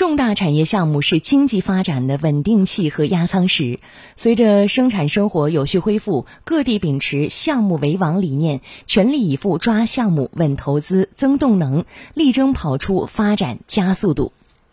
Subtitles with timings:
[0.00, 3.80] 重大产业项目是经济发展的稳定器和压舱石。
[4.16, 11.84] 随着生产生活有序恢复，各地秉持项目为王理念，全力以赴抓项目、稳投资、增动能，
[12.14, 14.32] 力争跑出发展加速度。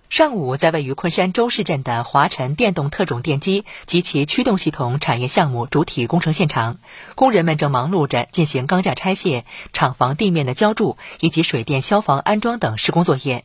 [0.09, 6.77] 上午，在位于昆山周市镇的华晨电动特种电机及其驱动系统产业项目主体工程现场，
[7.15, 13.43] 工人们正忙碌着进行钢架拆卸、厂房地面的浇筑以及水电消防安装等施工作业。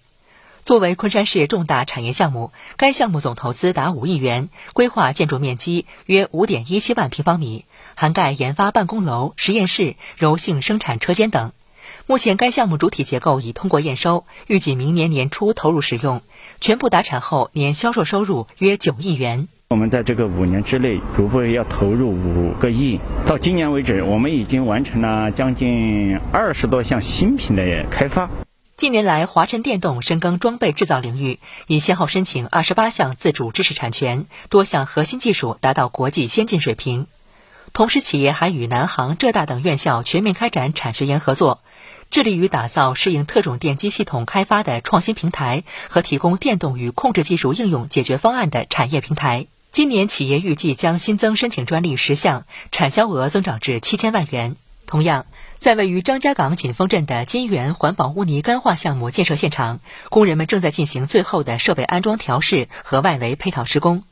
[0.65, 7.65] 作为昆山市重大产业项目，该项目总投资达五亿元，规划建筑面积约五点一七万平方米，
[7.97, 11.51] 涵盖研发办公楼、实验室、柔性生产车间等。
[12.07, 16.23] 目前，该项目主体结构已通过验收，预计明年年初投入使用。
[16.61, 19.49] 全部达产后，年销售收入约九亿元。
[19.71, 23.01] 我们在这个五年之内，逐步要投入五个亿。
[23.27, 28.31] 到今年为止，我们已经完成了将近二十多项新品的开发。
[28.83, 37.07] 近年来，华晨电动深耕装备制造领域，已先后申请二十八项自主知识产权，多项核心技术达到国际先进水平。
[37.73, 41.61] 同时，企业还与南航、浙大等院校全面开展产学研合作，
[42.11, 49.47] 致力于打造适应特种电机系统开发的创新平台和提供电动与控制技术应用解决方案的产业平台。
[49.71, 54.57] 今年，企业预计将新增申请专利十项，产销额增长至七千万元。
[54.85, 55.27] 同样，
[55.63, 59.79] 在位于张家港锦丰镇的金源环保污泥干化项目建设现场，
[60.11, 64.03] 工人们正在进行最后的设备安装调试和外围配套施工。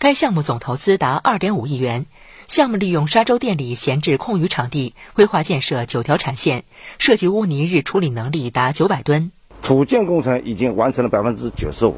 [0.00, 2.06] 该项目总投资达二点五亿元，
[2.48, 6.64] 项目利用沙洲电力闲置空余场地，规划建设九条产线，
[6.98, 9.30] 涉及污泥日处理能力达九百吨。
[9.62, 11.94] 土建工程已经完成了百分之九十五，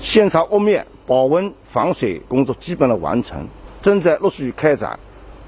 [0.00, 3.46] 现场屋面保温防水工作基本的完成，
[3.80, 4.98] 正在陆续开展。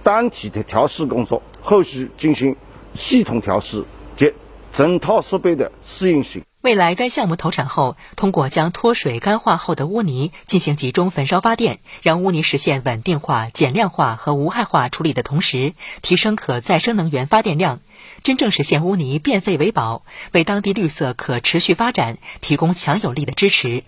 [0.03, 2.57] 单体的调试工作，后续进行
[2.95, 3.85] 系统调试
[4.17, 4.33] 及
[4.73, 6.43] 整套设备的适应性。
[6.63, 17.81] 未来该项目投产后，通过将脱水干化后的污泥进行集中焚烧发电，让污泥实现稳定化、减量化和无害化处理的同时，提升可再生能源发电量，
[18.23, 20.03] 真正实现污泥变废为宝，
[20.33, 23.83] 为当地绿色可持续发展提供强有力的支持。